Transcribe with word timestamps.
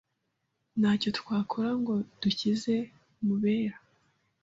Ntacyo 0.79 1.09
twakora 1.19 1.69
ngo 1.81 1.93
dukize 2.21 2.75
Mubera. 3.25 3.75